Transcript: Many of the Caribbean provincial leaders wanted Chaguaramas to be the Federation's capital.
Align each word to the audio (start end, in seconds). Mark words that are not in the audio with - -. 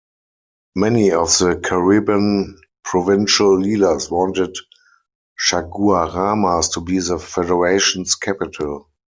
Many 0.75 1.11
of 1.11 1.27
the 1.37 1.61
Caribbean 1.63 2.59
provincial 2.83 3.59
leaders 3.59 4.09
wanted 4.09 4.57
Chaguaramas 5.37 6.69
to 6.73 6.81
be 6.81 6.97
the 6.97 7.19
Federation's 7.19 8.15
capital. 8.15 8.89